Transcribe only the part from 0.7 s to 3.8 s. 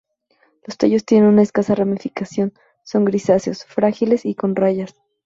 tallos tienen una escasa ramificación, son grisáceos,